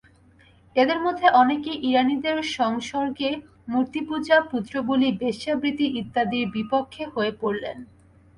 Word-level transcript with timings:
এদের 0.75 0.99
মধ্যে 1.01 1.27
অনেকে 1.41 1.71
ইরানীদের 1.89 2.37
সংসর্গে 2.57 3.29
মূর্তিপূজা, 3.67 4.37
পুত্রবলি, 4.51 5.09
বেশ্যাবৃত্তি 5.21 5.87
ইত্যাদির 6.01 6.45
বিপক্ষ 6.55 6.95
হয়ে 7.13 7.31
পড়লেন। 7.41 7.77